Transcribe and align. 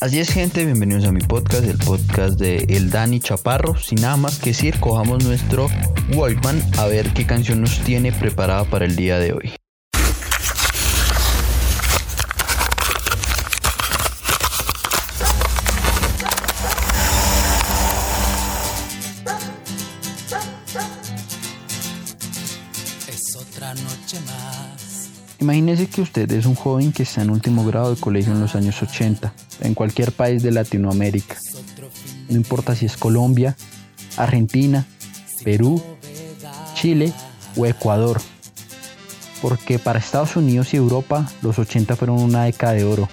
Así 0.00 0.18
es 0.18 0.32
gente, 0.32 0.64
bienvenidos 0.64 1.04
a 1.04 1.12
mi 1.12 1.20
podcast, 1.20 1.64
el 1.64 1.78
podcast 1.78 2.40
de 2.40 2.56
El 2.70 2.90
Dani 2.90 3.20
Chaparro. 3.20 3.76
Sin 3.76 4.00
nada 4.00 4.16
más 4.16 4.40
que 4.40 4.50
decir, 4.50 4.80
cojamos 4.80 5.22
nuestro 5.22 5.68
Walkman 6.12 6.60
a 6.76 6.86
ver 6.86 7.12
qué 7.12 7.24
canción 7.24 7.60
nos 7.60 7.78
tiene 7.84 8.10
preparada 8.10 8.64
para 8.64 8.84
el 8.84 8.96
día 8.96 9.20
de 9.20 9.32
hoy. 9.32 9.59
Es 23.08 23.34
otra 23.34 23.74
noche 23.74 24.20
más. 24.26 25.08
Imagínese 25.40 25.88
que 25.88 26.00
usted 26.00 26.30
es 26.30 26.46
un 26.46 26.54
joven 26.54 26.92
que 26.92 27.02
está 27.02 27.22
en 27.22 27.30
último 27.30 27.64
grado 27.64 27.92
de 27.92 28.00
colegio 28.00 28.32
en 28.32 28.40
los 28.40 28.54
años 28.54 28.80
80, 28.80 29.32
en 29.62 29.74
cualquier 29.74 30.12
país 30.12 30.44
de 30.44 30.52
Latinoamérica. 30.52 31.36
No 32.28 32.36
importa 32.36 32.76
si 32.76 32.86
es 32.86 32.96
Colombia, 32.96 33.56
Argentina, 34.16 34.86
Perú, 35.42 35.82
Chile 36.74 37.12
o 37.56 37.66
Ecuador. 37.66 38.20
Porque 39.42 39.80
para 39.80 39.98
Estados 39.98 40.36
Unidos 40.36 40.72
y 40.72 40.76
Europa 40.76 41.28
los 41.42 41.58
80 41.58 41.96
fueron 41.96 42.20
una 42.20 42.44
década 42.44 42.74
de 42.74 42.84
oro, 42.84 43.08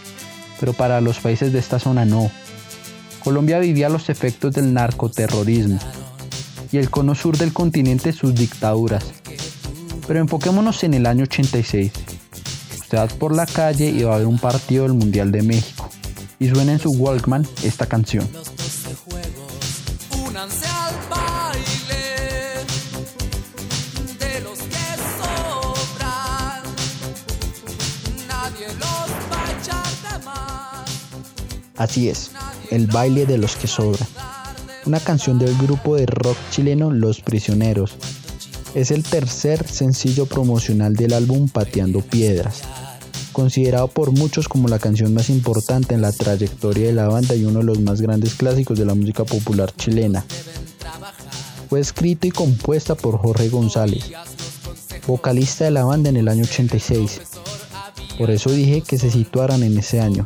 pero 0.60 0.74
para 0.74 1.02
los 1.02 1.18
países 1.20 1.52
de 1.54 1.60
esta 1.60 1.80
zona 1.80 2.06
no. 2.06 2.30
Colombia 3.24 3.58
vivía 3.58 3.90
los 3.90 4.10
efectos 4.10 4.54
del 4.54 4.74
narcoterrorismo 4.74 5.80
y 6.72 6.78
el 6.78 6.90
cono 6.90 7.16
sur 7.16 7.38
del 7.38 7.54
continente 7.54 8.14
sus 8.14 8.36
dictaduras. 8.36 9.06
Pero 10.08 10.20
enfoquémonos 10.20 10.84
en 10.84 10.94
el 10.94 11.06
año 11.06 11.24
86. 11.24 11.92
Usted 12.80 12.98
va 12.98 13.08
por 13.08 13.36
la 13.36 13.46
calle 13.46 13.90
y 13.90 14.04
va 14.04 14.16
a 14.16 14.18
ver 14.20 14.28
un 14.28 14.40
partido 14.40 14.84
del 14.84 14.94
Mundial 14.94 15.32
de 15.32 15.42
México 15.42 15.90
y 16.40 16.50
suena 16.50 16.74
en 16.74 16.80
su 16.80 16.92
Walkman 16.92 17.46
esta 17.64 17.86
canción. 17.86 18.28
Los 18.32 18.56
12 18.56 18.96
juegos, 18.96 19.54
únanse 20.28 20.68
al 20.68 20.96
baile 21.10 22.66
de 24.20 24.42
los 24.42 24.60
que 24.60 24.86
sobran. 25.20 26.64
Nadie 28.28 28.68
los 28.68 29.10
va 29.32 29.48
a 29.48 29.52
echar 29.52 30.20
de 30.20 30.26
más. 30.26 30.90
Así 31.76 32.10
es, 32.10 32.32
el 32.72 32.88
baile 32.88 33.26
de 33.26 33.38
los 33.38 33.56
que 33.56 33.68
sobran. 33.68 34.08
Una 34.88 35.02
canción 35.02 35.38
del 35.38 35.54
grupo 35.58 35.98
de 35.98 36.06
rock 36.06 36.38
chileno 36.50 36.92
Los 36.92 37.20
Prisioneros. 37.20 37.98
Es 38.74 38.90
el 38.90 39.04
tercer 39.04 39.68
sencillo 39.68 40.28
promocional 40.28 40.96
del 40.96 41.12
álbum 41.12 41.50
Pateando 41.50 42.00
Piedras, 42.00 42.62
considerado 43.34 43.90
por 43.90 44.14
muchos 44.14 44.48
como 44.48 44.70
la 44.70 44.80
canción 44.80 45.14
más 45.14 45.30
importante 45.30 45.94
en 45.94 46.02
la 46.02 46.14
trayectoria 46.14 46.88
de 46.88 46.94
la 46.94 47.10
banda 47.10 47.36
y 47.36 47.44
uno 47.44 47.60
de 47.60 47.66
los 47.66 47.82
más 47.82 48.00
grandes 48.00 48.36
clásicos 48.36 48.80
de 48.80 48.86
la 48.86 48.96
música 48.96 49.26
popular 49.26 49.74
chilena. 49.76 50.24
Fue 51.68 51.82
escrita 51.82 52.26
y 52.28 52.32
compuesta 52.32 52.96
por 52.96 53.18
Jorge 53.18 53.50
González, 53.50 54.06
vocalista 55.06 55.66
de 55.66 55.72
la 55.72 55.84
banda 55.84 56.08
en 56.08 56.16
el 56.16 56.30
año 56.30 56.46
86. 56.46 57.20
Por 58.18 58.32
eso 58.32 58.52
dije 58.52 58.82
que 58.88 58.98
se 58.98 59.12
situaran 59.12 59.64
en 59.64 59.78
ese 59.78 60.00
año. 60.00 60.24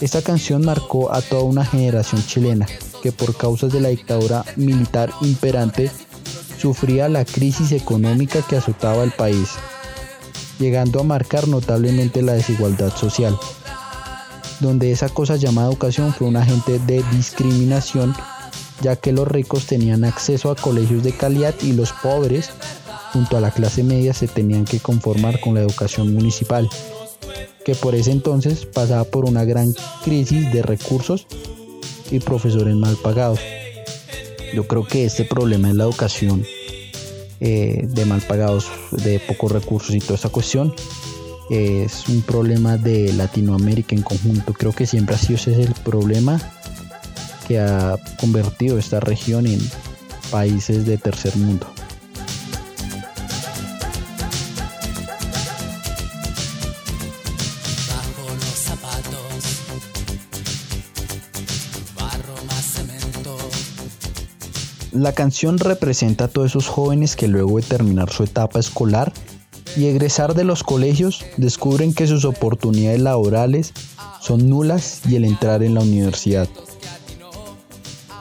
Esta 0.00 0.22
canción 0.22 0.64
marcó 0.64 1.12
a 1.12 1.20
toda 1.20 1.42
una 1.42 1.66
generación 1.66 2.24
chilena 2.26 2.66
que 3.04 3.12
por 3.12 3.36
causas 3.36 3.70
de 3.70 3.82
la 3.82 3.90
dictadura 3.90 4.46
militar 4.56 5.12
imperante 5.20 5.90
sufría 6.58 7.06
la 7.10 7.26
crisis 7.26 7.70
económica 7.72 8.40
que 8.40 8.56
azotaba 8.56 9.04
el 9.04 9.10
país, 9.10 9.50
llegando 10.58 11.00
a 11.00 11.02
marcar 11.02 11.46
notablemente 11.46 12.22
la 12.22 12.32
desigualdad 12.32 12.96
social, 12.96 13.38
donde 14.60 14.90
esa 14.90 15.10
cosa 15.10 15.36
llamada 15.36 15.68
educación 15.68 16.14
fue 16.14 16.28
un 16.28 16.36
agente 16.36 16.78
de 16.78 17.04
discriminación, 17.12 18.14
ya 18.80 18.96
que 18.96 19.12
los 19.12 19.28
ricos 19.28 19.66
tenían 19.66 20.04
acceso 20.04 20.50
a 20.50 20.56
colegios 20.56 21.02
de 21.02 21.12
calidad 21.12 21.54
y 21.60 21.74
los 21.74 21.92
pobres, 21.92 22.48
junto 23.12 23.36
a 23.36 23.42
la 23.42 23.50
clase 23.50 23.84
media, 23.84 24.14
se 24.14 24.28
tenían 24.28 24.64
que 24.64 24.80
conformar 24.80 25.40
con 25.40 25.52
la 25.52 25.60
educación 25.60 26.14
municipal, 26.14 26.70
que 27.66 27.74
por 27.74 27.94
ese 27.94 28.12
entonces 28.12 28.64
pasaba 28.64 29.04
por 29.04 29.26
una 29.26 29.44
gran 29.44 29.74
crisis 30.02 30.50
de 30.50 30.62
recursos 30.62 31.26
y 32.10 32.20
profesores 32.20 32.74
mal 32.76 32.96
pagados. 33.02 33.40
Yo 34.54 34.66
creo 34.66 34.84
que 34.84 35.04
este 35.04 35.24
problema 35.24 35.68
es 35.68 35.74
la 35.74 35.84
educación 35.84 36.44
eh, 37.40 37.82
de 37.88 38.04
mal 38.04 38.22
pagados, 38.22 38.66
de 38.90 39.18
pocos 39.18 39.50
recursos 39.50 39.94
y 39.94 39.98
toda 39.98 40.14
esta 40.14 40.28
cuestión 40.28 40.74
es 41.50 42.08
un 42.08 42.22
problema 42.22 42.76
de 42.76 43.12
Latinoamérica 43.12 43.94
en 43.94 44.02
conjunto. 44.02 44.52
Creo 44.52 44.72
que 44.72 44.86
siempre 44.86 45.14
ha 45.14 45.18
sido 45.18 45.36
ese 45.36 45.62
el 45.62 45.74
problema 45.74 46.40
que 47.46 47.58
ha 47.58 47.98
convertido 48.18 48.78
esta 48.78 49.00
región 49.00 49.46
en 49.46 49.60
países 50.30 50.86
de 50.86 50.96
tercer 50.96 51.36
mundo. 51.36 51.73
La 64.94 65.12
canción 65.12 65.58
representa 65.58 66.26
a 66.26 66.28
todos 66.28 66.52
esos 66.52 66.68
jóvenes 66.68 67.16
que 67.16 67.26
luego 67.26 67.56
de 67.56 67.66
terminar 67.66 68.10
su 68.10 68.22
etapa 68.22 68.60
escolar 68.60 69.12
y 69.76 69.86
egresar 69.86 70.34
de 70.34 70.44
los 70.44 70.62
colegios 70.62 71.24
descubren 71.36 71.92
que 71.92 72.06
sus 72.06 72.24
oportunidades 72.24 73.00
laborales 73.00 73.72
son 74.20 74.48
nulas 74.48 75.00
y 75.08 75.16
el 75.16 75.24
entrar 75.24 75.64
en 75.64 75.74
la 75.74 75.80
universidad. 75.80 76.48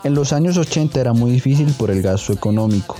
En 0.03 0.15
los 0.15 0.33
años 0.33 0.57
80 0.57 0.99
era 0.99 1.13
muy 1.13 1.29
difícil 1.29 1.71
por 1.77 1.91
el 1.91 2.01
gasto 2.01 2.33
económico. 2.33 2.95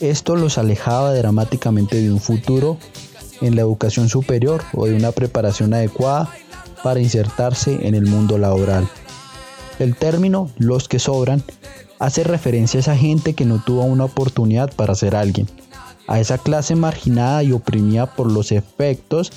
Esto 0.00 0.34
los 0.34 0.56
alejaba 0.56 1.12
dramáticamente 1.12 2.00
de 2.00 2.10
un 2.10 2.20
futuro 2.20 2.78
en 3.42 3.54
la 3.54 3.60
educación 3.60 4.08
superior 4.08 4.62
o 4.72 4.86
de 4.86 4.94
una 4.94 5.12
preparación 5.12 5.74
adecuada 5.74 6.30
para 6.82 7.00
insertarse 7.00 7.86
en 7.86 7.94
el 7.94 8.06
mundo 8.06 8.38
laboral. 8.38 8.88
El 9.78 9.94
término 9.94 10.50
los 10.56 10.88
que 10.88 10.98
sobran 10.98 11.44
hace 11.98 12.24
referencia 12.24 12.78
a 12.78 12.80
esa 12.82 12.96
gente 12.96 13.34
que 13.34 13.44
no 13.44 13.62
tuvo 13.64 13.84
una 13.84 14.04
oportunidad 14.04 14.72
para 14.74 14.94
ser 14.94 15.16
alguien, 15.16 15.48
a 16.06 16.20
esa 16.20 16.38
clase 16.38 16.74
marginada 16.74 17.42
y 17.42 17.52
oprimida 17.52 18.06
por 18.06 18.30
los 18.30 18.52
efectos 18.52 19.32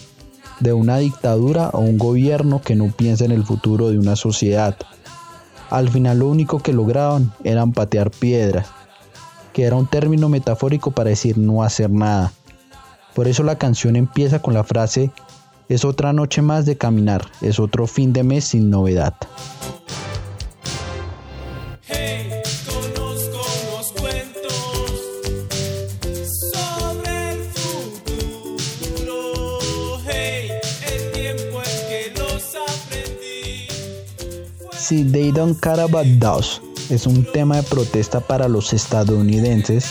de 0.59 0.73
una 0.73 0.97
dictadura 0.97 1.69
o 1.73 1.79
un 1.79 1.97
gobierno 1.97 2.61
que 2.61 2.75
no 2.75 2.87
piensa 2.91 3.25
en 3.25 3.31
el 3.31 3.43
futuro 3.43 3.89
de 3.89 3.97
una 3.97 4.15
sociedad. 4.15 4.77
Al 5.69 5.89
final 5.89 6.19
lo 6.19 6.27
único 6.27 6.59
que 6.59 6.73
lograban 6.73 7.33
eran 7.43 7.71
patear 7.71 8.11
piedras, 8.11 8.67
que 9.53 9.63
era 9.63 9.75
un 9.75 9.87
término 9.87 10.29
metafórico 10.29 10.91
para 10.91 11.09
decir 11.09 11.37
no 11.37 11.63
hacer 11.63 11.89
nada. 11.89 12.31
Por 13.15 13.27
eso 13.27 13.43
la 13.43 13.57
canción 13.57 13.95
empieza 13.95 14.41
con 14.41 14.53
la 14.53 14.63
frase 14.63 15.11
es 15.71 15.85
otra 15.85 16.11
noche 16.11 16.41
más 16.41 16.65
de 16.65 16.77
caminar, 16.77 17.27
es 17.39 17.57
otro 17.57 17.87
fin 17.87 18.11
de 18.11 18.23
mes 18.23 18.43
sin 18.43 18.69
novedad. 18.69 19.13
Si 34.91 35.05
They 35.05 35.31
Don't 35.31 35.57
Care 35.57 35.83
About 35.83 36.21
Us 36.37 36.61
es 36.89 37.07
un 37.07 37.23
tema 37.23 37.55
de 37.55 37.63
protesta 37.63 38.19
para 38.19 38.49
los 38.49 38.73
estadounidenses, 38.73 39.85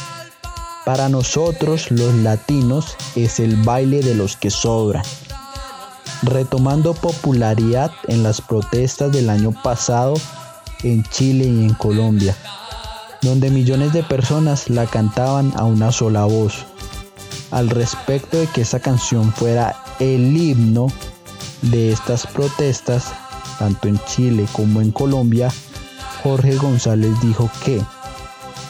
para 0.84 1.08
nosotros 1.08 1.90
los 1.90 2.12
latinos 2.16 2.98
es 3.16 3.40
el 3.40 3.56
baile 3.56 4.02
de 4.02 4.14
los 4.14 4.36
que 4.36 4.50
sobran. 4.50 5.02
Retomando 6.22 6.92
popularidad 6.92 7.90
en 8.08 8.22
las 8.22 8.42
protestas 8.42 9.10
del 9.10 9.30
año 9.30 9.52
pasado 9.62 10.16
en 10.82 11.02
Chile 11.04 11.46
y 11.46 11.64
en 11.64 11.72
Colombia, 11.72 12.36
donde 13.22 13.48
millones 13.48 13.94
de 13.94 14.02
personas 14.02 14.68
la 14.68 14.84
cantaban 14.84 15.50
a 15.56 15.64
una 15.64 15.92
sola 15.92 16.26
voz. 16.26 16.66
Al 17.50 17.70
respecto 17.70 18.36
de 18.36 18.48
que 18.48 18.60
esa 18.60 18.80
canción 18.80 19.32
fuera 19.32 19.82
el 19.98 20.36
himno 20.36 20.88
de 21.62 21.90
estas 21.90 22.26
protestas, 22.26 23.14
tanto 23.60 23.88
en 23.88 24.00
Chile 24.06 24.46
como 24.52 24.80
en 24.80 24.90
Colombia, 24.90 25.52
Jorge 26.22 26.56
González 26.56 27.12
dijo 27.20 27.50
que 27.62 27.82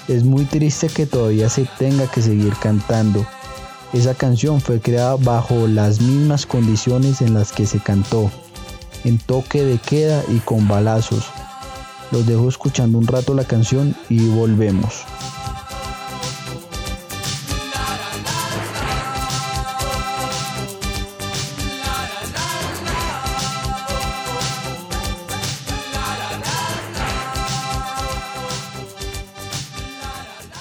es 0.09 0.25
muy 0.25 0.45
triste 0.47 0.89
que 0.89 1.07
todavía 1.07 1.49
se 1.49 1.65
tenga 1.79 2.11
que 2.11 2.21
seguir 2.21 2.53
cantando. 2.61 3.25
Esa 3.93 4.15
canción 4.15 4.61
fue 4.61 4.81
creada 4.81 5.15
bajo 5.15 5.69
las 5.69 6.01
mismas 6.01 6.45
condiciones 6.45 7.21
en 7.21 7.35
las 7.35 7.53
que 7.53 7.67
se 7.67 7.79
cantó, 7.79 8.33
en 9.05 9.19
toque 9.19 9.63
de 9.63 9.79
queda 9.79 10.25
y 10.29 10.39
con 10.41 10.67
balazos. 10.67 11.27
Los 12.11 12.27
dejo 12.27 12.49
escuchando 12.49 12.99
un 12.99 13.07
rato 13.07 13.33
la 13.33 13.45
canción 13.45 13.95
y 14.09 14.27
volvemos. 14.27 15.05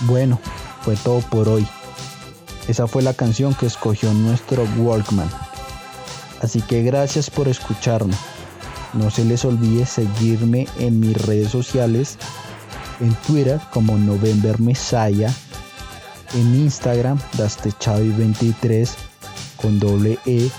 Bueno, 0.09 0.39
fue 0.81 0.95
todo 0.95 1.19
por 1.19 1.47
hoy. 1.47 1.67
Esa 2.67 2.88
fue 2.88 3.03
la 3.03 3.13
canción 3.13 3.53
que 3.53 3.67
escogió 3.67 4.11
nuestro 4.11 4.67
Walkman. 4.79 5.29
Así 6.41 6.63
que 6.63 6.81
gracias 6.81 7.29
por 7.29 7.47
escucharme. 7.47 8.15
No 8.94 9.11
se 9.11 9.23
les 9.23 9.45
olvide 9.45 9.85
seguirme 9.85 10.67
en 10.79 11.00
mis 11.00 11.15
redes 11.15 11.51
sociales, 11.51 12.17
en 13.00 13.13
Twitter 13.27 13.61
como 13.71 14.00
November 14.00 14.59
Messiah, 14.59 15.31
en 16.33 16.56
Instagram 16.56 17.19
Dastechavi23 17.38 18.89
con 19.57 19.79
doble 19.79 20.17
E 20.25 20.50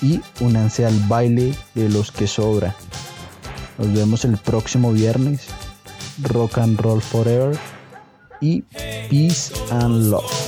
y 0.00 0.20
únanse 0.40 0.86
al 0.86 0.96
baile 1.08 1.56
de 1.74 1.88
los 1.88 2.12
que 2.12 2.28
sobran. 2.28 2.72
Nos 3.78 3.92
vemos 3.92 4.24
el 4.24 4.36
próximo 4.36 4.92
viernes. 4.92 5.40
Rock 6.22 6.58
and 6.58 6.78
Roll 6.78 7.02
Forever 7.02 7.58
y 8.44 8.62
Peace 9.08 9.52
and 9.70 10.10
Love. 10.10 10.43